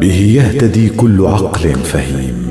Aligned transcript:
به 0.00 0.14
يهتدي 0.14 0.88
كل 0.88 1.26
عقل 1.26 1.74
فهيم 1.74 2.50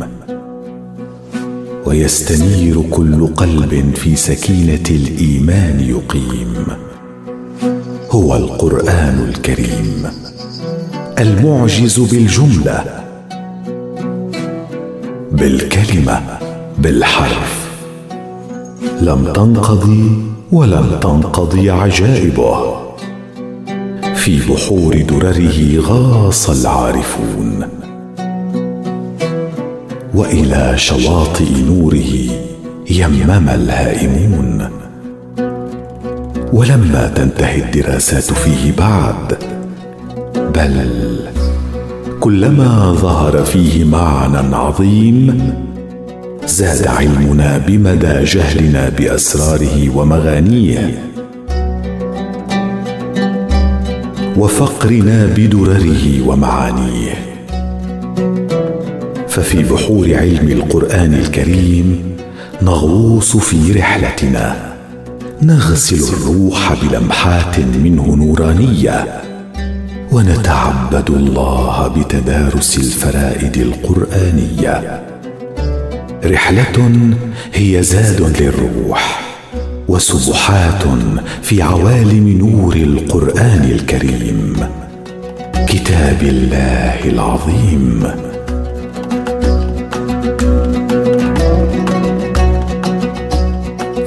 ويستنير 1.86 2.82
كل 2.92 3.28
قلب 3.28 3.92
في 3.96 4.16
سكينة 4.16 4.84
الإيمان 4.90 5.80
يقيم. 5.80 6.54
هو 8.12 8.36
القرآن 8.36 9.30
الكريم 9.30 10.04
المعجز 11.20 12.00
بالجملة 12.00 12.84
بالكلمة 15.32 16.22
بالحرف. 16.78 17.70
لم 19.02 19.34
تنقضي 19.34 20.12
ولم 20.52 21.00
تنقضي 21.02 21.70
عجائبه. 21.70 22.85
في 24.26 24.40
بحور 24.40 25.02
درره 25.02 25.80
غاص 25.80 26.50
العارفون. 26.50 27.66
وإلى 30.14 30.74
شواطئ 30.78 31.62
نوره 31.68 32.14
يمم 32.90 33.50
الهائمون. 33.50 34.70
ولما 36.54 37.12
تنتهي 37.16 37.62
الدراسات 37.62 38.24
فيه 38.24 38.72
بعد 38.78 39.38
بل 40.56 40.90
كلما 42.20 42.94
ظهر 42.94 43.44
فيه 43.44 43.84
معنى 43.84 44.56
عظيم 44.56 45.54
زاد 46.46 46.88
علمنا 46.88 47.58
بمدى 47.58 48.24
جهلنا 48.24 48.90
بأسراره 48.90 49.98
ومغانيه. 49.98 51.15
وفقرنا 54.38 55.26
بدرره 55.26 56.28
ومعانيه. 56.28 57.14
ففي 59.28 59.64
بحور 59.64 60.14
علم 60.14 60.50
القرآن 60.50 61.14
الكريم 61.14 62.18
نغوص 62.62 63.38
في 63.38 63.72
رحلتنا. 63.72 64.76
نغسل 65.42 66.14
الروح 66.14 66.74
بلمحات 66.84 67.60
منه 67.60 68.16
نورانية. 68.16 69.22
ونتعبد 70.12 71.10
الله 71.10 71.88
بتدارس 71.88 72.78
الفرائد 72.78 73.58
القرآنية. 73.58 75.04
رحلة 76.26 77.10
هي 77.54 77.84
زاد 77.84 78.42
للروح. 78.42 79.25
وسبحات 79.96 80.84
في 81.42 81.62
عوالم 81.62 82.28
نور 82.30 82.76
القرآن 82.76 83.64
الكريم. 83.72 84.56
كتاب 85.68 86.22
الله 86.22 87.06
العظيم. 87.06 88.04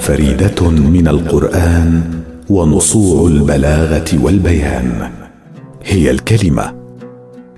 فريدة 0.01 0.71
من 0.71 1.09
القرآن 1.09 2.03
ونصوع 2.49 3.29
البلاغة 3.29 4.19
والبيان. 4.23 5.11
هي 5.85 6.11
الكلمة. 6.11 6.75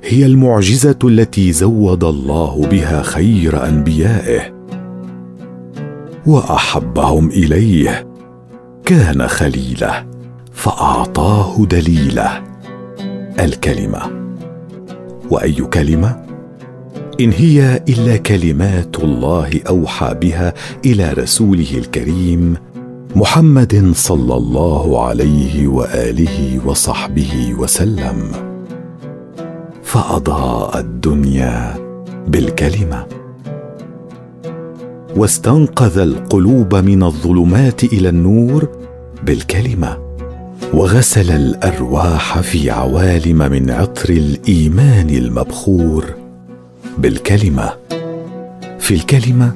هي 0.04 0.26
المعجزة 0.26 0.98
التي 1.04 1.52
زود 1.52 2.04
الله 2.04 2.66
بها 2.70 3.02
خير 3.02 3.68
أنبيائه. 3.68 4.40
وأحبهم 6.26 7.28
إليه. 7.30 8.09
كان 8.84 9.28
خليله 9.28 10.06
فأعطاه 10.52 11.64
دليله. 11.64 12.42
الكلمة 13.40 14.00
وأي 15.30 15.52
كلمة؟ 15.52 16.24
إن 17.20 17.32
هي 17.32 17.84
إلا 17.88 18.16
كلمات 18.16 18.98
الله 18.98 19.60
أوحى 19.68 20.14
بها 20.14 20.54
إلى 20.84 21.12
رسوله 21.12 21.74
الكريم 21.74 22.56
محمد 23.16 23.92
صلى 23.94 24.34
الله 24.34 25.04
عليه 25.04 25.66
وآله 25.66 26.60
وصحبه 26.66 27.54
وسلم. 27.58 28.32
فأضاء 29.82 30.78
الدنيا 30.78 31.74
بالكلمة. 32.28 33.19
واستنقذ 35.16 35.98
القلوب 35.98 36.74
من 36.74 37.02
الظلمات 37.02 37.84
إلى 37.84 38.08
النور 38.08 38.68
بالكلمة 39.22 39.98
وغسل 40.74 41.30
الأرواح 41.30 42.40
في 42.40 42.70
عوالم 42.70 43.38
من 43.38 43.70
عطر 43.70 44.10
الإيمان 44.10 45.10
المبخور 45.10 46.04
بالكلمة. 46.98 47.70
في 48.78 48.94
الكلمة 48.94 49.52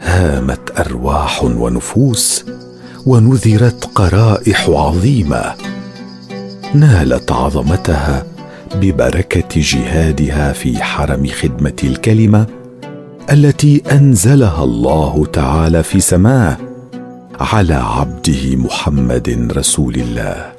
هامت 0.00 0.80
أرواح 0.80 1.44
ونفوس 1.44 2.44
ونذرت 3.06 3.84
قرائح 3.94 4.68
عظيمة. 4.68 5.54
نالت 6.74 7.32
عظمتها 7.32 8.26
ببركة 8.74 9.60
جهادها 9.60 10.52
في 10.52 10.82
حرم 10.82 11.26
خدمة 11.26 11.76
الكلمة 11.84 12.46
التي 13.30 13.82
أنزلها 13.92 14.64
الله 14.64 15.26
تعالى 15.32 15.82
في 15.82 16.00
سماه 16.00 16.56
على 17.40 17.74
عبده 17.74 18.56
محمد 18.56 19.52
رسول 19.56 19.94
الله. 19.94 20.52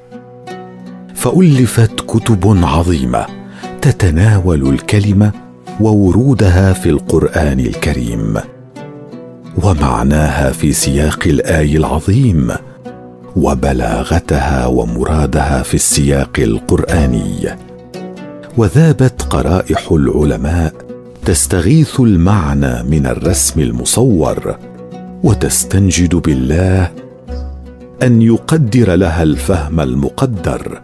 فألفت 1.16 2.02
كتب 2.08 2.60
عظيمة 2.64 3.26
تتناول 3.82 4.70
الكلمة 4.70 5.32
وورودها 5.80 6.74
في 6.74 6.90
القرآن 6.90 7.60
الكريم 7.60 8.38
ومعناها 9.64 10.52
في 10.52 10.74
سياق 10.74 11.20
الآي 11.26 11.78
العظيم 11.78 12.52
وبلاغتها 13.36 14.66
ومرادها 14.66 15.64
في 15.64 15.74
السياق 15.74 16.40
القرآني. 16.40 17.50
وذابت 18.58 19.22
قرائح 19.22 19.92
العلماء 19.92 20.87
تستغيث 21.28 22.00
المعنى 22.00 22.84
من 22.84 23.06
الرسم 23.06 23.60
المصور 23.62 24.58
وتستنجد 25.24 26.16
بالله 26.16 26.92
أن 28.04 28.22
يقدر 28.22 28.96
لها 28.96 29.24
الفهم 29.24 29.80
المقدر. 29.80 30.82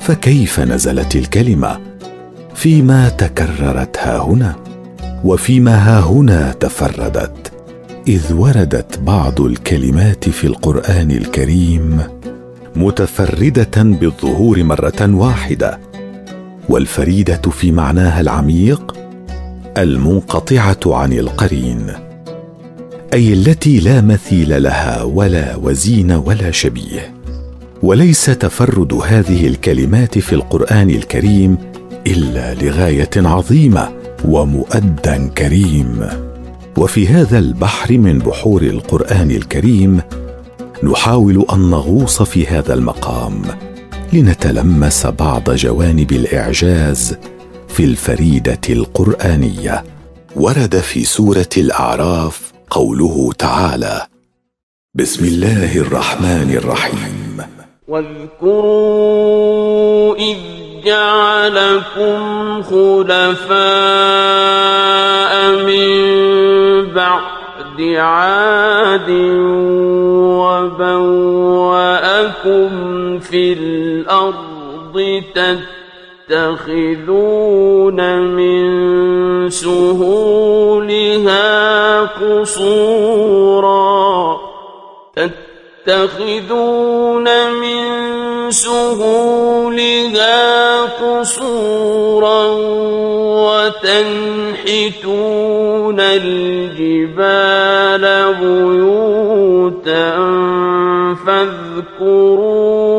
فكيف 0.00 0.60
نزلت 0.60 1.16
الكلمة؟ 1.16 1.80
فيما 2.54 3.08
تكررت 3.08 3.98
ها 3.98 4.18
هنا 4.18 4.56
وفيما 5.24 5.74
ها 5.74 6.00
هنا 6.00 6.52
تفردت 6.52 7.52
إذ 8.08 8.32
وردت 8.32 8.98
بعض 8.98 9.40
الكلمات 9.40 10.28
في 10.28 10.46
القرآن 10.46 11.10
الكريم 11.10 12.02
متفردة 12.76 13.82
بالظهور 13.82 14.64
مرة 14.64 15.14
واحدة. 15.14 15.89
والفريدة 16.70 17.50
في 17.50 17.72
معناها 17.72 18.20
العميق 18.20 18.96
المنقطعة 19.78 20.80
عن 20.86 21.12
القرين 21.12 21.86
أي 23.14 23.32
التي 23.32 23.80
لا 23.80 24.00
مثيل 24.00 24.62
لها 24.62 25.02
ولا 25.02 25.56
وزين 25.56 26.12
ولا 26.12 26.50
شبيه. 26.50 27.14
وليس 27.82 28.24
تفرد 28.24 28.92
هذه 28.92 29.46
الكلمات 29.46 30.18
في 30.18 30.32
القرآن 30.32 30.90
الكريم 30.90 31.58
إلا 32.06 32.54
لغاية 32.54 33.10
عظيمة 33.16 33.88
ومؤدى 34.24 35.28
كريم. 35.38 36.06
وفي 36.78 37.08
هذا 37.08 37.38
البحر 37.38 37.98
من 37.98 38.18
بحور 38.18 38.62
القرآن 38.62 39.30
الكريم 39.30 40.00
نحاول 40.82 41.46
أن 41.52 41.70
نغوص 41.70 42.22
في 42.22 42.46
هذا 42.46 42.74
المقام 42.74 43.42
لنتلمس 44.12 45.06
بعض 45.06 45.50
جوانب 45.50 46.12
الإعجاز 46.12 47.16
في 47.68 47.84
الفريدة 47.84 48.60
القرآنية. 48.70 49.84
ورد 50.36 50.76
في 50.76 51.04
سورة 51.04 51.48
الأعراف 51.56 52.52
قوله 52.70 53.32
تعالى 53.38 54.06
بسم 54.94 55.24
الله 55.24 55.76
الرحمن 55.76 56.54
الرحيم. 56.54 57.42
واذكروا 57.88 58.96
إذ 60.16 60.36
جعلكم 60.84 62.62
خلفاء 62.62 63.50
من 65.66 66.94
بعد 66.94 67.39
عاد 67.80 69.10
وبوأكم 70.40 71.88
في 73.18 73.52
الأرض 73.52 75.22
تتخذون 76.28 78.00
من 78.18 78.60
سهولها 79.50 80.80
قصورا. 82.00 83.30
تتخذون 85.86 87.52
من 87.52 87.80
سهولها 88.50 90.40
قصورا 90.82 92.44
وتنحتون 93.80 95.20
الجبال 96.00 97.54
بيوتا 98.40 100.10
فاذكروا 101.26 102.89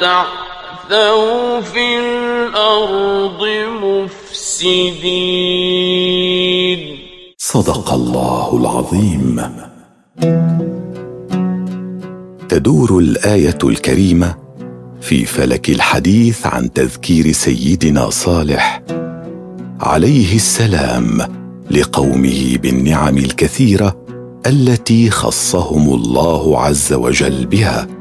تعثوا 0.00 1.60
في 1.60 1.98
الأرض 1.98 3.46
مفسدين 3.82 4.98
صدق 7.38 7.92
الله 7.92 8.56
العظيم. 8.56 9.42
تدور 12.48 12.98
الآية 12.98 13.58
الكريمة 13.64 14.36
في 15.00 15.24
فلك 15.24 15.68
الحديث 15.68 16.46
عن 16.46 16.72
تذكير 16.72 17.32
سيدنا 17.32 18.10
صالح 18.10 18.82
عليه 19.80 20.36
السلام 20.36 21.18
لقومه 21.70 22.56
بالنعم 22.62 23.18
الكثيرة 23.18 23.96
التي 24.46 25.10
خصهم 25.10 25.94
الله 25.94 26.60
عز 26.60 26.92
وجل 26.92 27.46
بها. 27.46 27.97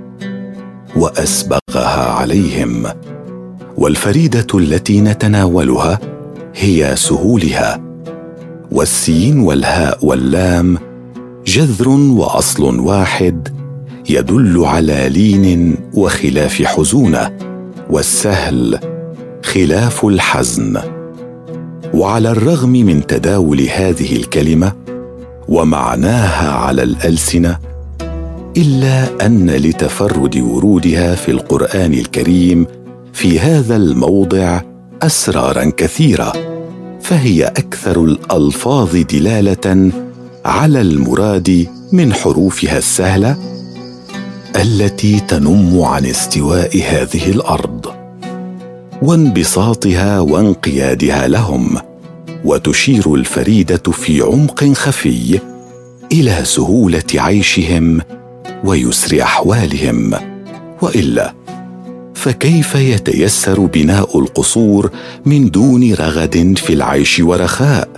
وأسبغها 0.96 2.12
عليهم. 2.12 2.88
والفريدة 3.78 4.48
التي 4.54 5.02
نتناولها 5.02 6.00
هي 6.56 6.96
سهولها. 6.96 7.82
والسين 8.72 9.40
والهاء 9.40 10.06
واللام 10.06 10.78
جذر 11.46 11.90
وأصل 11.90 12.80
واحد 12.80 13.48
يدل 14.10 14.66
على 14.66 15.10
لين 15.10 15.78
وخلاف 15.94 16.64
حزونه. 16.64 17.38
والسهل 17.90 18.80
خلاف 19.44 20.06
الحزن. 20.06 20.78
وعلى 21.94 22.32
الرغم 22.32 22.70
من 22.70 23.08
تداول 23.08 23.62
هذه 23.62 24.16
الكلمة 24.16 24.72
ومعناها 25.48 26.52
على 26.52 26.84
الألسنة 26.84 27.60
إلا 28.58 29.26
أن 29.26 29.50
لتفرد 29.50 30.38
ورودها 30.38 31.16
في 31.16 31.32
القرآن 31.32 31.94
الكريم 31.94 32.68
في 33.14 33.40
هذا 33.40 33.76
الموضع 33.76 34.62
أسرارا 35.02 35.72
كثيرة 35.78 36.34
فهي 37.02 37.46
أكثر 37.46 38.04
الألفاظ 38.04 38.96
دلالة 38.96 39.92
على 40.46 40.82
المراد 40.82 41.68
من 41.92 42.14
حروفها 42.14 42.78
السهلة 42.78 43.38
التي 44.56 45.20
تنم 45.20 45.82
عن 45.82 46.06
استواء 46.06 46.78
هذه 46.78 47.32
الأرض 47.32 47.86
وانبساطها 49.02 50.20
وانقيادها 50.20 51.28
لهم 51.28 51.78
وتشير 52.46 53.14
الفريدة 53.14 53.92
في 53.92 54.22
عمق 54.22 54.64
خفي 54.64 55.40
إلى 56.12 56.46
سهولة 56.46 57.04
عيشهم 57.16 58.02
ويسر 58.64 59.22
أحوالهم. 59.22 60.14
وإلا 60.82 61.34
فكيف 62.14 62.76
يتيسر 62.76 63.60
بناء 63.60 64.20
القصور 64.20 64.92
من 65.26 65.50
دون 65.50 65.94
رغد 65.94 66.54
في 66.58 66.74
العيش 66.74 67.20
ورخاء؟ 67.20 67.90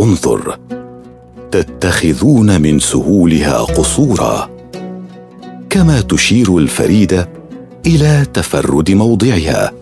انظر 0.00 0.58
تتخذون 1.50 2.60
من 2.60 2.78
سهولها 2.78 3.58
قصورا. 3.58 4.50
كما 5.70 6.00
تشير 6.00 6.58
الفريده 6.58 7.28
إلى 7.86 8.26
تفرد 8.34 8.90
موضعها 8.90 9.72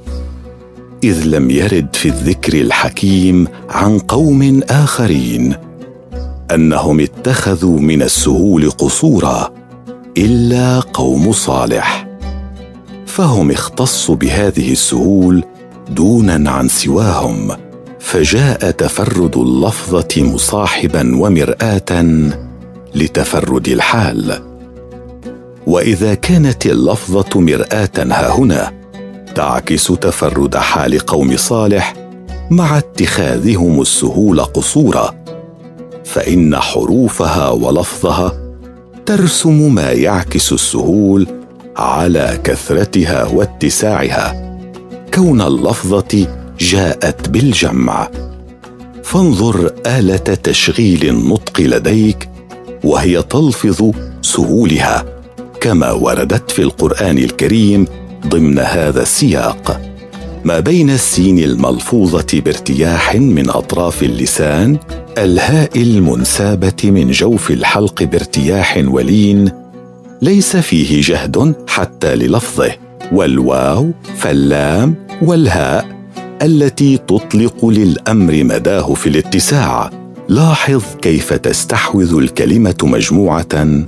إذ 1.04 1.24
لم 1.24 1.50
يرد 1.50 1.88
في 1.96 2.08
الذكر 2.08 2.60
الحكيم 2.60 3.46
عن 3.70 3.98
قوم 3.98 4.60
آخرين 4.70 5.54
أنهم 6.50 7.00
اتخذوا 7.00 7.80
من 7.80 8.02
السهول 8.02 8.70
قصورا. 8.70 9.63
إلا 10.18 10.80
قوم 10.80 11.32
صالح. 11.32 12.06
فهم 13.06 13.50
اختصوا 13.50 14.16
بهذه 14.16 14.72
السهول 14.72 15.44
دونا 15.90 16.50
عن 16.50 16.68
سواهم 16.68 17.50
فجاء 18.00 18.70
تفرد 18.70 19.36
اللفظة 19.36 20.22
مصاحبا 20.22 21.16
ومرآة 21.16 22.30
لتفرد 22.94 23.68
الحال. 23.68 24.42
وإذا 25.66 26.14
كانت 26.14 26.66
اللفظة 26.66 27.40
مرآة 27.40 27.90
ها 27.98 28.30
هنا 28.38 28.72
تعكس 29.34 29.86
تفرد 29.86 30.56
حال 30.56 30.98
قوم 30.98 31.36
صالح 31.36 31.94
مع 32.50 32.78
اتخاذهم 32.78 33.80
السهول 33.80 34.40
قصورا. 34.40 35.14
فإن 36.04 36.56
حروفها 36.56 37.50
ولفظها 37.50 38.43
ترسم 39.06 39.74
ما 39.74 39.92
يعكس 39.92 40.52
السهول 40.52 41.26
على 41.76 42.40
كثرتها 42.44 43.24
واتساعها. 43.24 44.58
كون 45.14 45.40
اللفظة 45.40 46.26
جاءت 46.60 47.28
بالجمع. 47.28 48.08
فانظر 49.02 49.72
آلة 49.86 50.16
تشغيل 50.16 51.08
النطق 51.08 51.60
لديك 51.60 52.28
وهي 52.84 53.22
تلفظ 53.22 53.90
سهولها 54.22 55.04
كما 55.60 55.92
وردت 55.92 56.50
في 56.50 56.62
القرآن 56.62 57.18
الكريم 57.18 57.86
ضمن 58.26 58.58
هذا 58.58 59.02
السياق. 59.02 59.93
ما 60.44 60.60
بين 60.60 60.90
السين 60.90 61.38
الملفوظة 61.38 62.40
بارتياح 62.44 63.14
من 63.14 63.50
أطراف 63.50 64.02
اللسان 64.02 64.78
الهاء 65.18 65.82
المنسابة 65.82 66.90
من 66.90 67.10
جوف 67.10 67.50
الحلق 67.50 68.02
بارتياح 68.02 68.82
ولين 68.86 69.50
ليس 70.22 70.56
فيه 70.56 71.02
جهد 71.02 71.54
حتى 71.68 72.14
للفظه 72.14 72.72
والواو 73.12 73.90
فاللام 74.16 74.94
والهاء 75.22 75.94
التي 76.42 76.96
تطلق 76.96 77.66
للأمر 77.66 78.44
مداه 78.44 78.94
في 78.94 79.06
الاتساع. 79.06 79.90
لاحظ 80.28 80.82
كيف 81.02 81.32
تستحوذ 81.32 82.14
الكلمة 82.18 82.76
مجموعة 82.82 83.84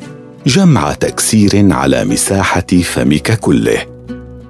جمع 0.47 0.93
تكسير 0.93 1.73
على 1.73 2.05
مساحة 2.05 2.67
فمك 2.83 3.41
كله. 3.41 3.96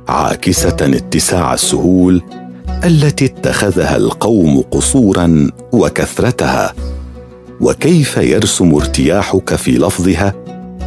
عاكسة 0.08 0.76
اتساع 0.80 1.54
السهول 1.54 2.22
التي 2.84 3.24
اتخذها 3.24 3.96
القوم 3.96 4.60
قصورا 4.70 5.50
وكثرتها. 5.72 6.74
وكيف 7.60 8.16
يرسم 8.16 8.74
ارتياحك 8.74 9.54
في 9.54 9.70
لفظها؟ 9.70 10.34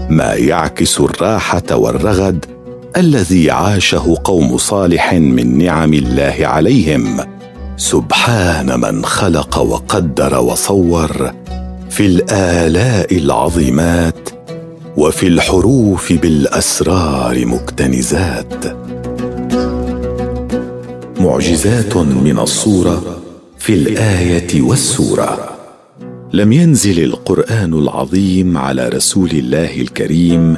ما 0.09 0.33
يعكس 0.33 0.99
الراحة 0.99 1.63
والرغد 1.71 2.45
الذي 2.97 3.51
عاشه 3.51 4.17
قوم 4.23 4.57
صالح 4.57 5.13
من 5.13 5.57
نعم 5.57 5.93
الله 5.93 6.35
عليهم. 6.41 7.19
سبحان 7.77 8.79
من 8.79 9.05
خلق 9.05 9.57
وقدر 9.57 10.39
وصور 10.39 11.33
في 11.89 12.05
الآلاء 12.05 13.17
العظيمات 13.17 14.29
وفي 14.97 15.27
الحروف 15.27 16.13
بالأسرار 16.13 17.45
مكتنزات. 17.45 18.65
معجزات 21.19 21.97
من 21.97 22.39
الصورة 22.39 23.21
في 23.57 23.73
الآية 23.73 24.61
والسورة. 24.61 25.57
لم 26.33 26.51
ينزل 26.51 27.03
القرآن 27.03 27.73
العظيم 27.73 28.57
على 28.57 28.89
رسول 28.89 29.29
الله 29.29 29.81
الكريم 29.81 30.57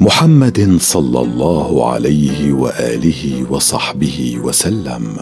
محمد 0.00 0.76
صلى 0.80 1.20
الله 1.20 1.90
عليه 1.90 2.52
وآله 2.52 3.46
وصحبه 3.50 4.38
وسلم. 4.42 5.16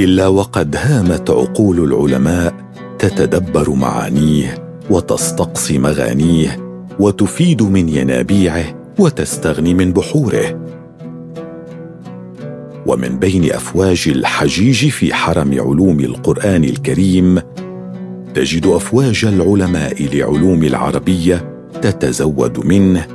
إلا 0.00 0.26
وقد 0.26 0.76
هامت 0.76 1.30
عقول 1.30 1.84
العلماء 1.84 2.54
تتدبر 2.98 3.70
معانيه 3.70 4.78
وتستقصي 4.90 5.78
مغانيه 5.78 6.80
وتفيد 7.00 7.62
من 7.62 7.88
ينابيعه 7.88 8.64
وتستغني 8.98 9.74
من 9.74 9.92
بحوره. 9.92 10.63
ومن 12.86 13.18
بين 13.18 13.52
أفواج 13.52 14.04
الحجيج 14.08 14.88
في 14.88 15.14
حرم 15.14 15.52
علوم 15.52 16.00
القرآن 16.00 16.64
الكريم 16.64 17.40
تجد 18.34 18.66
أفواج 18.66 19.24
العلماء 19.24 20.16
لعلوم 20.16 20.64
العربية 20.64 21.54
تتزود 21.82 22.66
منه 22.66 23.06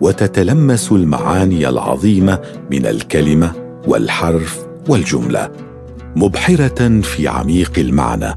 وتتلمس 0.00 0.92
المعاني 0.92 1.68
العظيمة 1.68 2.38
من 2.70 2.86
الكلمة 2.86 3.52
والحرف 3.86 4.66
والجملة 4.88 5.50
مبحرة 6.16 7.00
في 7.00 7.28
عميق 7.28 7.72
المعنى 7.78 8.34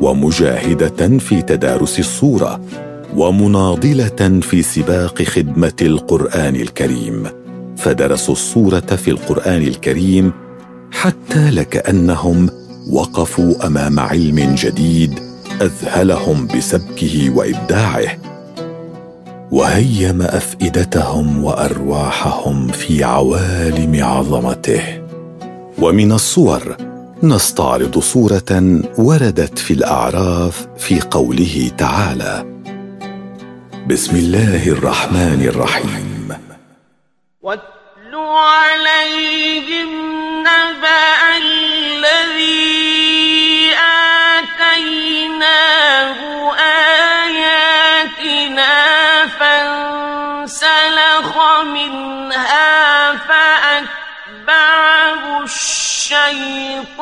ومجاهدة 0.00 1.18
في 1.18 1.42
تدارس 1.42 1.98
الصورة 1.98 2.60
ومناضلة 3.16 4.40
في 4.40 4.62
سباق 4.62 5.22
خدمة 5.22 5.76
القرآن 5.82 6.56
الكريم. 6.56 7.45
فدرسوا 7.76 8.34
الصورة 8.34 8.80
في 8.80 9.10
القرآن 9.10 9.62
الكريم 9.62 10.32
حتى 10.92 11.50
لكأنهم 11.50 12.50
وقفوا 12.90 13.66
أمام 13.66 14.00
علم 14.00 14.54
جديد 14.54 15.18
أذهلهم 15.62 16.46
بسبكه 16.46 17.30
وإبداعه. 17.36 18.16
وهيم 19.50 20.22
أفئدتهم 20.22 21.44
وأرواحهم 21.44 22.68
في 22.68 23.04
عوالم 23.04 24.04
عظمته. 24.04 24.82
ومن 25.78 26.12
الصور 26.12 26.76
نستعرض 27.22 27.98
صورة 27.98 28.80
وردت 28.98 29.58
في 29.58 29.74
الأعراف 29.74 30.66
في 30.78 31.00
قوله 31.00 31.70
تعالى 31.78 32.44
بسم 33.88 34.16
الله 34.16 34.68
الرحمن 34.68 35.42
الرحيم. 35.42 36.15
واتل 37.46 38.14
عليهم 38.14 39.90
نبأ 40.40 41.36
الذي 41.36 42.56
آتيناه 44.74 46.18
آياتنا 47.22 48.74
فانسلخ 49.26 50.50
منها 51.62 53.12
فأتبعه 53.28 54.82
الشيطان 55.42 56.98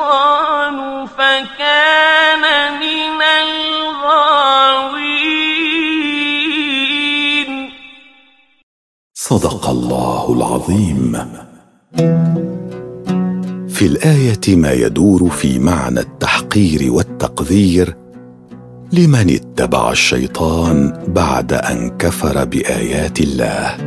فكان 1.17 2.43
من 2.79 3.21
الغاوين. 3.21 5.04
صدق 9.29 9.69
الله 9.69 10.33
العظيم. 10.33 11.17
في 13.67 13.85
الآية 13.85 14.55
ما 14.55 14.71
يدور 14.71 15.29
في 15.29 15.59
معنى 15.59 15.99
التحقير 15.99 16.91
والتقذير 16.91 17.95
لمن 18.93 19.29
اتبع 19.29 19.91
الشيطان 19.91 21.03
بعد 21.07 21.53
أن 21.53 21.89
كفر 21.97 22.45
بآيات 22.45 23.19
الله. 23.19 23.77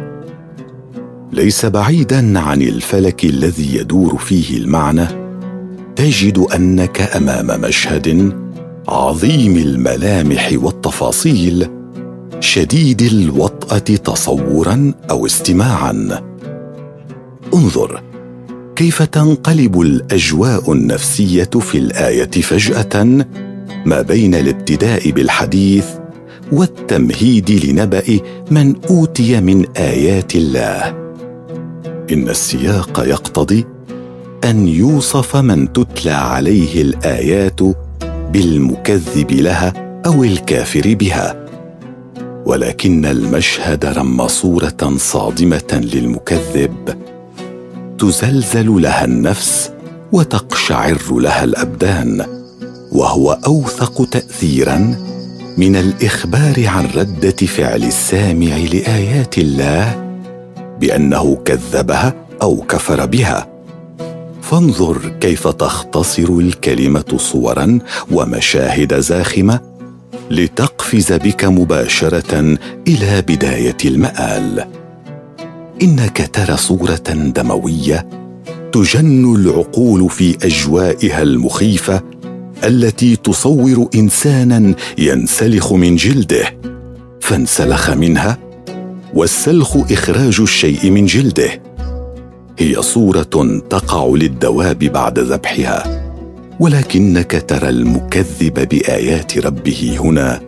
ليس 1.33 1.67
بعيدا 1.67 2.41
عن 2.41 2.63
الفلك 2.63 3.25
الذي 3.25 3.77
يدور 3.77 4.17
فيه 4.17 4.57
المعنى. 4.57 5.07
تجد 5.97 6.39
أنك 6.39 7.01
أمام 7.17 7.61
مشهد 7.61 8.33
عظيم 8.89 9.57
الملامح 9.57 10.51
والتفاصيل 10.53 11.78
شديد 12.41 13.03
الوطأة 13.03 13.79
تصورا 13.79 14.93
أو 15.11 15.27
استماعا. 15.27 16.21
انظر 17.55 18.03
كيف 18.77 19.03
تنقلب 19.03 19.81
الأجواء 19.81 20.73
النفسية 20.73 21.51
في 21.61 21.79
الآية 21.79 22.31
فجأة؟ 22.31 23.05
ما 23.87 24.03
بين 24.03 24.35
الابتداء 24.35 25.11
بالحديث 25.11 25.87
والتمهيد 26.53 27.51
لنبأ 27.51 28.21
من 28.51 28.75
أوتي 28.91 29.41
من 29.41 29.67
آيات 29.77 30.35
الله. 30.35 30.89
إن 32.13 32.29
السياق 32.29 33.05
يقتضي 33.07 33.67
أن 34.45 34.69
يوصف 34.69 35.37
من 35.37 35.73
تتلى 35.73 36.11
عليه 36.11 36.83
الآيات 36.83 37.61
بالمكذب 38.33 39.33
لها 39.33 39.73
أو 40.07 40.25
الكافر 40.25 40.95
بها. 40.95 41.48
ولكن 42.49 43.07
المشهد 43.07 43.85
رم 43.85 44.29
صورة 44.29 44.97
صادمة 44.97 45.81
للمكذب. 45.95 46.99
تزلزل 47.99 48.83
لها 48.83 49.05
النفس 49.05 49.71
وتقشعر 50.13 50.99
لها 51.11 51.45
الأبدان 51.45 52.27
وهو 52.93 53.39
أوثق 53.47 54.09
تاثيرا 54.11 54.79
من 55.59 55.77
الإخبار 55.77 56.67
عن 56.67 56.87
ردة 56.87 57.47
فعل 57.47 57.85
السامع 57.85 58.57
لآيات 58.57 59.39
الله 59.39 60.09
بأنه 60.81 61.37
كذبها 61.45 62.15
أو 62.43 62.57
كفر 62.57 63.07
بها. 63.07 63.49
فانظر 64.43 64.99
كيف 65.21 65.49
تختصر 65.49 66.29
الكلمة 66.29 67.17
صورا 67.17 67.79
ومشاهد 68.11 69.01
زاخمة 69.01 69.78
لتقفز 70.31 71.13
بك 71.13 71.45
مباشرة 71.45 72.59
إلى 72.89 73.23
بداية 73.23 73.77
المآل. 73.85 74.65
إنك 75.83 76.31
ترى 76.33 76.57
صورة 76.57 77.33
دموية 77.35 78.07
تجن 78.73 79.35
العقول 79.35 80.11
في 80.11 80.37
أجوائها 80.43 81.23
المخيفة 81.23 82.03
التي 82.65 83.17
تصور 83.17 83.89
إنسانا 83.95 84.75
ينسلخ 84.99 85.73
من 85.73 85.97
جلده. 85.97 86.45
فانسلخ 87.21 87.91
منها 87.91 88.39
والسلخ 89.15 89.77
إخراج 89.77 90.41
الشيء 90.41 90.91
من 90.91 91.07
جلده. 91.07 91.63
هي 92.59 92.83
صورة 92.83 93.61
تقع 93.71 94.07
للدواب 94.07 94.79
بعد 94.79 95.19
ذبحها. 95.19 96.08
ولكنك 96.61 97.45
ترى 97.49 97.69
المكذب 97.69 98.69
بآيات 98.69 99.39
ربه 99.39 99.97
هنا 100.01 100.41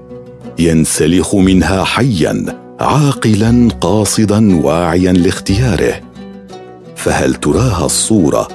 ينسلخ 0.59 1.35
منها 1.35 1.85
حيا 1.85 2.45
عاقلا 2.81 3.69
قاصدا 3.81 4.57
واعيا 4.57 5.12
لاختياره. 5.12 6.00
فهل 6.97 7.35
تراها 7.35 7.87
الصورة 7.87 8.49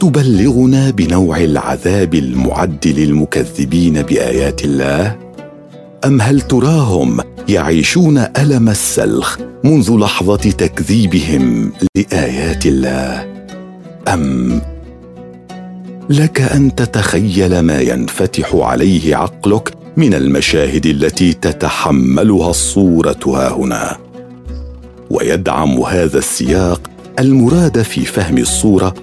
تبلغنا 0.00 0.90
بنوع 0.90 1.38
العذاب 1.38 2.14
المعد 2.14 2.86
للمكذبين 2.86 4.02
بآيات 4.02 4.64
الله؟ 4.64 5.16
أم 6.04 6.20
هل 6.20 6.40
تراهم 6.40 7.20
يعيشون 7.48 8.18
ألم 8.18 8.68
السلخ 8.68 9.38
منذ 9.64 9.98
لحظة 9.98 10.50
تكذيبهم 10.50 11.72
لآيات 11.96 12.66
الله؟ 12.66 13.26
أم 14.08 14.60
لك 16.10 16.40
أن 16.40 16.74
تتخيل 16.74 17.60
ما 17.60 17.80
ينفتح 17.80 18.54
عليه 18.54 19.16
عقلك 19.16 19.74
من 19.96 20.14
المشاهد 20.14 20.86
التي 20.86 21.32
تتحملها 21.32 22.50
الصورة 22.50 23.20
ها 23.26 23.52
هنا. 23.52 23.96
ويدعم 25.10 25.80
هذا 25.80 26.18
السياق 26.18 26.80
المراد 27.18 27.82
في 27.82 28.04
فهم 28.04 28.38
الصورة 28.38 28.94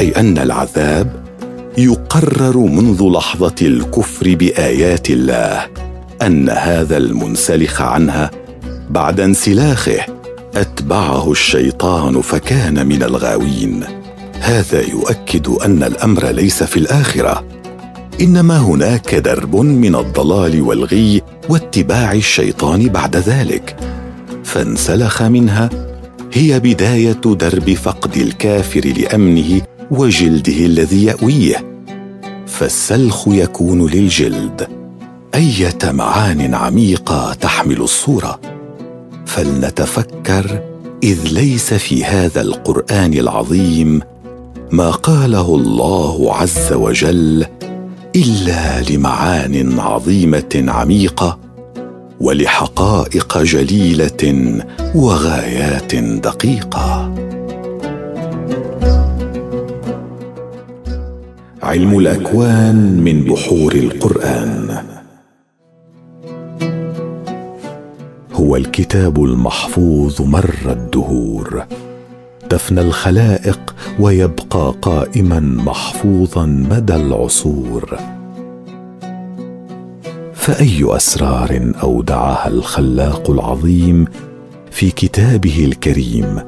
أي 0.00 0.10
أن 0.10 0.38
العذاب 0.38 1.24
يقرر 1.78 2.56
منذ 2.56 3.02
لحظة 3.02 3.54
الكفر 3.62 4.34
بآيات 4.34 5.10
الله 5.10 5.66
أن 6.22 6.48
هذا 6.48 6.96
المنسلخ 6.96 7.82
عنها 7.82 8.30
بعد 8.90 9.20
انسلاخه 9.20 10.00
أتبعه 10.54 11.32
الشيطان 11.32 12.20
فكان 12.20 12.86
من 12.86 13.02
الغاوين. 13.02 14.03
هذا 14.40 14.80
يؤكد 14.80 15.48
أن 15.48 15.82
الأمر 15.82 16.26
ليس 16.26 16.62
في 16.62 16.76
الآخرة. 16.76 17.44
إنما 18.20 18.58
هناك 18.58 19.14
درب 19.14 19.56
من 19.56 19.94
الضلال 19.94 20.62
والغي 20.62 21.22
واتباع 21.48 22.12
الشيطان 22.12 22.88
بعد 22.88 23.16
ذلك. 23.16 23.76
فانسلخ 24.44 25.22
منها 25.22 25.70
هي 26.32 26.60
بداية 26.60 27.20
درب 27.24 27.74
فقد 27.74 28.16
الكافر 28.16 28.80
لأمنه 28.98 29.60
وجلده 29.90 30.66
الذي 30.66 31.04
يأويه. 31.04 31.64
فالسلخ 32.46 33.28
يكون 33.28 33.86
للجلد. 33.86 34.68
أية 35.34 35.78
معان 35.84 36.54
عميقة 36.54 37.34
تحمل 37.34 37.80
الصورة. 37.80 38.40
فلنتفكر 39.26 40.60
إذ 41.02 41.18
ليس 41.32 41.74
في 41.74 42.04
هذا 42.04 42.40
القرآن 42.40 43.12
العظيم 43.12 44.00
ما 44.72 44.90
قاله 44.90 45.54
الله 45.54 46.34
عز 46.34 46.72
وجل 46.72 47.46
إلا 48.16 48.82
لمعان 48.90 49.80
عظيمة 49.80 50.64
عميقة 50.68 51.38
ولحقائق 52.20 53.38
جليلة 53.38 54.62
وغايات 54.94 55.94
دقيقة. 55.94 57.14
علم 61.62 61.98
الأكوان 61.98 63.00
من 63.04 63.24
بحور 63.24 63.74
القرآن. 63.74 64.84
هو 68.32 68.56
الكتاب 68.56 69.24
المحفوظ 69.24 70.22
مر 70.22 70.56
الدهور. 70.66 71.64
تفنى 72.54 72.80
الخلائق 72.80 73.74
ويبقى 74.00 74.74
قائما 74.82 75.40
محفوظا 75.40 76.46
مدى 76.46 76.96
العصور. 76.96 77.98
فأي 80.34 80.96
أسرار 80.96 81.72
أودعها 81.82 82.48
الخلاق 82.48 83.30
العظيم 83.30 84.04
في 84.70 84.90
كتابه 84.90 85.64
الكريم 85.64 86.38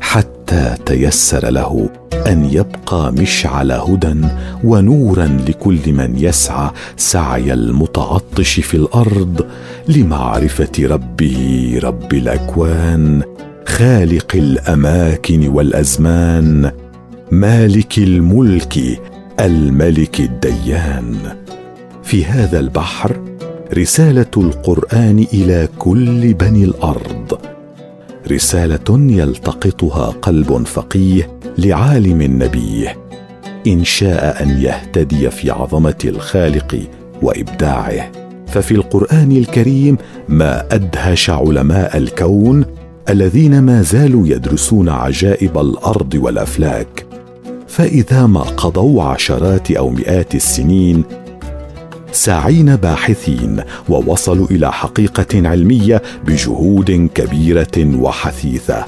حتى 0.00 0.74
تيسر 0.86 1.50
له 1.50 1.88
أن 2.26 2.44
يبقى 2.44 3.12
مشعل 3.12 3.72
هدى 3.72 4.14
ونورا 4.64 5.38
لكل 5.48 5.92
من 5.92 6.14
يسعى 6.16 6.70
سعي 6.96 7.52
المتعطش 7.52 8.60
في 8.60 8.76
الأرض 8.76 9.46
لمعرفة 9.88 10.72
ربه 10.80 11.78
رب 11.82 12.14
الأكوان 12.14 13.22
خالق 13.66 14.32
الأماكن 14.34 15.48
والأزمان 15.48 16.72
مالك 17.30 17.98
الملك 17.98 19.00
الملك 19.40 20.20
الديان. 20.20 21.16
في 22.02 22.24
هذا 22.24 22.60
البحر 22.60 23.20
رسالة 23.74 24.30
القرآن 24.36 25.26
إلى 25.32 25.68
كل 25.78 26.34
بني 26.34 26.64
الأرض. 26.64 27.38
رسالة 28.30 29.12
يلتقطها 29.12 30.06
قلب 30.06 30.66
فقيه 30.66 31.38
لعالم 31.58 32.22
نبيه. 32.22 32.96
إن 33.66 33.84
شاء 33.84 34.42
أن 34.42 34.48
يهتدي 34.48 35.30
في 35.30 35.50
عظمة 35.50 35.98
الخالق 36.04 36.80
وإبداعه. 37.22 38.12
ففي 38.46 38.74
القرآن 38.74 39.32
الكريم 39.32 39.96
ما 40.28 40.74
أدهش 40.74 41.30
علماء 41.30 41.96
الكون 41.96 42.64
الذين 43.08 43.62
ما 43.62 43.82
زالوا 43.82 44.28
يدرسون 44.28 44.88
عجائب 44.88 45.58
الأرض 45.58 46.14
والأفلاك 46.14 47.06
فإذا 47.68 48.26
ما 48.26 48.40
قضوا 48.40 49.02
عشرات 49.02 49.70
أو 49.70 49.90
مئات 49.90 50.34
السنين 50.34 51.04
ساعين 52.12 52.76
باحثين 52.76 53.62
ووصلوا 53.88 54.46
إلى 54.50 54.72
حقيقة 54.72 55.48
علمية 55.48 56.02
بجهود 56.26 57.08
كبيرة 57.14 58.00
وحثيثة 58.00 58.84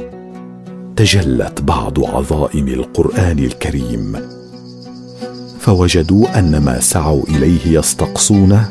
تجلت 0.97 1.63
بعض 1.63 2.05
عظائم 2.05 2.69
القرآن 2.69 3.39
الكريم. 3.39 4.17
فوجدوا 5.61 6.39
أن 6.39 6.59
ما 6.59 6.81
سعوا 6.81 7.23
إليه 7.29 7.79
يستقصونه 7.79 8.69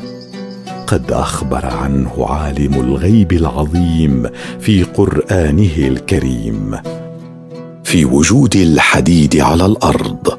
قد 0.88 1.12
أخبر 1.12 1.66
عنه 1.66 2.26
عالم 2.30 2.74
الغيب 2.74 3.32
العظيم 3.32 4.30
في 4.60 4.82
قرآنه 4.82 5.76
الكريم. 5.78 6.80
في 7.84 8.04
وجود 8.04 8.56
الحديد 8.56 9.40
على 9.40 9.66
الأرض 9.66 10.38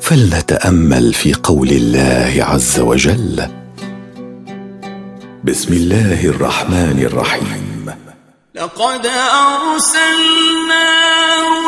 فلنتأمل 0.00 1.14
في 1.14 1.34
قول 1.34 1.68
الله 1.68 2.44
عز 2.44 2.80
وجل 2.80 3.48
بسم 5.44 5.72
الله 5.72 6.24
الرحمن 6.26 7.02
الرحيم. 7.02 7.90
لقد 8.54 9.06
أرسلنا 9.06 10.86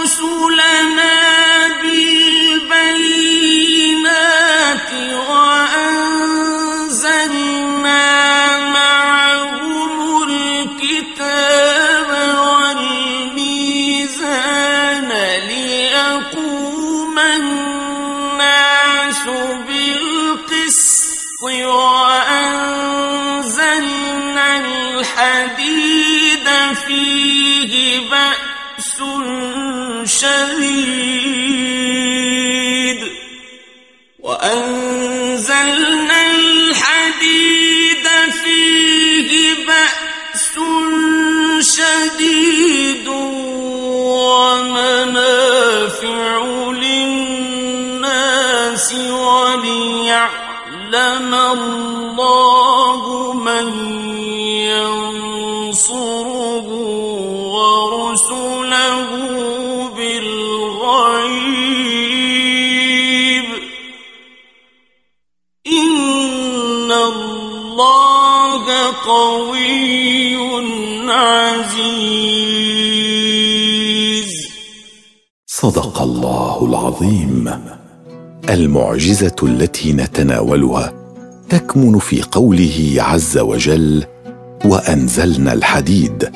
رسلنا 0.02 1.14
بالبينات 1.82 3.28
وأنزلنا 34.38 36.20
الحديد 36.30 38.06
فيه 38.44 39.30
بأس 39.66 40.54
شديد 41.60 43.08
ومنافع 44.78 45.50
للناس 46.70 48.08
وليعلم 49.10 50.22
الله 51.34 52.67
قوي 69.08 70.36
عزيز. 71.10 72.28
صدق 75.46 76.02
الله 76.02 76.64
العظيم. 76.64 77.50
المعجزة 78.50 79.36
التي 79.42 79.92
نتناولها 79.92 80.92
تكمن 81.48 81.98
في 81.98 82.22
قوله 82.22 82.94
عز 82.98 83.38
وجل 83.38 84.04
وأنزلنا 84.64 85.52
الحديد 85.52 86.30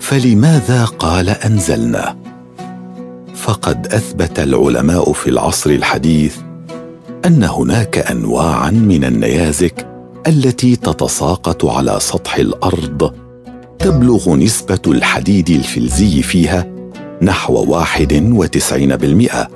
فلماذا 0.00 0.84
قال 0.84 1.28
أنزلنا؟ 1.28 2.16
فقد 3.34 3.86
أثبت 3.86 4.38
العلماء 4.38 5.12
في 5.12 5.30
العصر 5.30 5.70
الحديث 5.70 6.36
أن 7.26 7.44
هناك 7.44 7.98
انواعا 7.98 8.70
من 8.70 9.04
النيازك 9.04 9.95
التي 10.26 10.76
تتساقط 10.76 11.64
على 11.64 11.96
سطح 12.00 12.36
الأرض 12.36 13.14
تبلغ 13.78 14.34
نسبة 14.36 14.80
الحديد 14.86 15.50
الفلزي 15.50 16.22
فيها 16.22 16.66
نحو 17.22 17.64
واحد 17.72 18.32
وتسعين 18.32 18.96
بالمئة. 18.96 19.48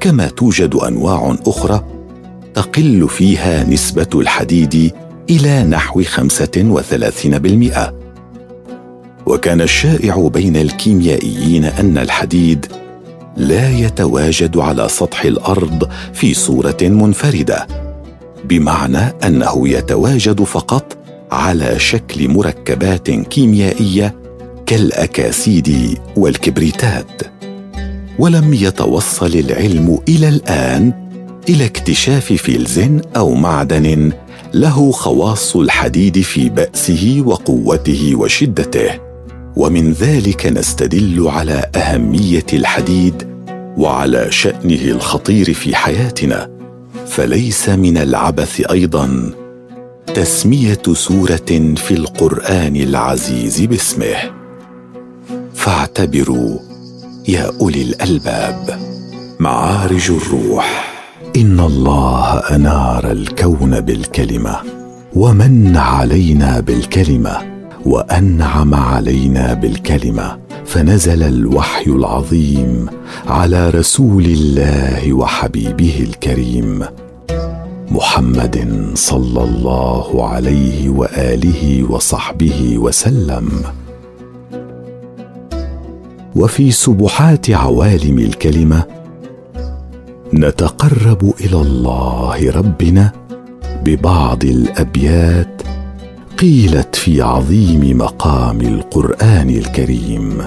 كما 0.00 0.28
توجد 0.28 0.74
أنواع 0.74 1.36
أخرى 1.46 1.84
تقل 2.54 3.08
فيها 3.08 3.64
نسبة 3.64 4.08
الحديد 4.14 4.92
إلى 5.30 5.62
نحو 5.62 6.02
خمسة 6.02 6.50
وثلاثين 6.56 7.38
بالمئة. 7.38 7.94
وكان 9.26 9.60
الشائع 9.60 10.28
بين 10.28 10.56
الكيميائيين 10.56 11.64
أن 11.64 11.98
الحديد 11.98 12.66
لا 13.36 13.70
يتواجد 13.70 14.58
على 14.58 14.88
سطح 14.88 15.24
الأرض 15.24 15.88
في 16.12 16.34
صورة 16.34 16.78
منفردة. 16.82 17.89
بمعنى 18.44 19.14
أنه 19.24 19.68
يتواجد 19.68 20.42
فقط 20.42 20.98
على 21.32 21.78
شكل 21.78 22.28
مركبات 22.28 23.10
كيميائية 23.10 24.14
كالأكاسيد 24.66 25.98
والكبريتات 26.16 27.22
ولم 28.18 28.54
يتوصل 28.54 29.34
العلم 29.34 29.98
إلى 30.08 30.28
الآن 30.28 30.92
إلى 31.48 31.64
اكتشاف 31.64 32.32
فلز 32.32 32.80
أو 33.16 33.34
معدن 33.34 34.12
له 34.54 34.90
خواص 34.92 35.56
الحديد 35.56 36.20
في 36.20 36.48
بأسه 36.48 37.22
وقوته 37.26 38.12
وشدته 38.14 39.00
ومن 39.56 39.92
ذلك 39.92 40.46
نستدل 40.46 41.28
على 41.28 41.70
أهمية 41.76 42.46
الحديد 42.52 43.30
وعلى 43.76 44.32
شأنه 44.32 44.84
الخطير 44.84 45.54
في 45.54 45.76
حياتنا. 45.76 46.59
فليس 47.20 47.68
من 47.68 47.98
العبث 47.98 48.60
أيضا. 48.70 49.30
تسمية 50.14 50.82
سورة 50.92 51.74
في 51.76 51.90
القرآن 51.90 52.76
العزيز 52.76 53.60
باسمه. 53.60 54.16
فاعتبروا 55.54 56.58
يا 57.28 57.52
أولي 57.60 57.82
الألباب. 57.82 58.80
معارج 59.40 60.10
الروح. 60.10 60.94
إن 61.36 61.60
الله 61.60 62.38
أنار 62.38 63.10
الكون 63.10 63.80
بالكلمة 63.80 64.56
ومن 65.14 65.76
علينا 65.76 66.60
بالكلمة 66.60 67.36
وأنعم 67.84 68.74
علينا 68.74 69.54
بالكلمة. 69.54 70.38
فنزل 70.66 71.22
الوحي 71.22 71.90
العظيم 71.90 72.86
على 73.26 73.70
رسول 73.70 74.24
الله 74.24 75.12
وحبيبه 75.12 76.06
الكريم. 76.10 76.84
محمد 77.90 78.90
صلى 78.94 79.44
الله 79.44 80.28
عليه 80.28 80.88
وآله 80.88 81.92
وصحبه 81.92 82.78
وسلم. 82.78 83.62
وفي 86.36 86.70
سبحات 86.70 87.50
عوالم 87.50 88.18
الكلمة 88.18 88.84
نتقرب 90.34 91.34
إلى 91.40 91.60
الله 91.62 92.50
ربنا 92.50 93.12
ببعض 93.84 94.44
الأبيات 94.44 95.62
قيلت 96.38 96.96
في 96.96 97.22
عظيم 97.22 97.98
مقام 97.98 98.60
القرآن 98.60 99.50
الكريم. 99.50 100.42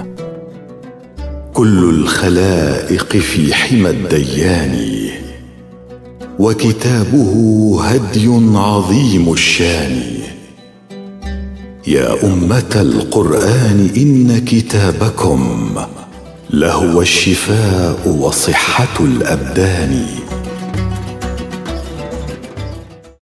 كل 1.54 1.90
الخلائق 1.90 3.16
في 3.16 3.54
حمى 3.54 3.90
الديان. 3.90 5.03
وكتابه 6.38 7.32
هدي 7.82 8.28
عظيم 8.54 9.32
الشان. 9.32 10.02
يا 11.86 12.24
أمة 12.24 12.74
القرآن 12.76 13.90
إن 13.96 14.44
كتابكم 14.44 15.70
لهو 16.50 17.02
الشفاء 17.02 18.08
وصحة 18.08 19.00
الأبدان. 19.00 20.06